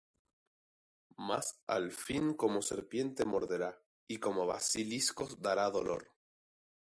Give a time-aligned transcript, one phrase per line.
[1.27, 6.09] Mas al fin como serpiente morderá, Y como basilisco dará dolor: